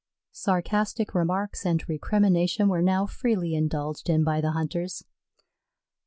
[0.31, 5.03] Sarcastic remarks and recrimination were now freely indulged in by the hunters.